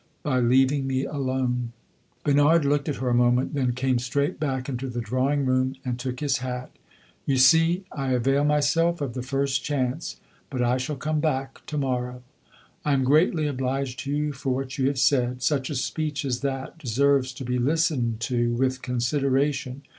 "By 0.23 0.39
leaving 0.39 0.87
me 0.87 1.05
alone." 1.05 1.73
Bernard 2.23 2.65
looked 2.65 2.89
at 2.89 2.95
her 2.95 3.09
a 3.09 3.13
moment, 3.13 3.53
then 3.53 3.73
came 3.73 3.99
straight 3.99 4.39
back 4.39 4.67
into 4.67 4.89
the 4.89 4.99
drawing 4.99 5.45
room 5.45 5.75
and 5.85 5.99
took 5.99 6.21
his 6.21 6.39
hat. 6.39 6.71
"You 7.27 7.37
see 7.37 7.85
I 7.91 8.09
avail 8.13 8.43
myself 8.43 8.99
of 8.99 9.13
the 9.13 9.21
first 9.21 9.63
chance. 9.63 10.15
But 10.49 10.63
I 10.63 10.77
shall 10.77 10.95
come 10.95 11.19
back 11.19 11.63
to 11.67 11.77
morrow." 11.77 12.23
"I 12.83 12.93
am 12.93 13.03
greatly 13.03 13.45
obliged 13.45 13.99
to 13.99 14.11
you 14.11 14.33
for 14.33 14.51
what 14.55 14.79
you 14.79 14.87
have 14.87 14.97
said. 14.97 15.43
Such 15.43 15.69
a 15.69 15.75
speech 15.75 16.25
as 16.25 16.39
that 16.39 16.79
deserves 16.79 17.31
to 17.33 17.45
be 17.45 17.59
listened 17.59 18.21
to 18.21 18.55
with 18.55 18.81
consideration. 18.81 19.83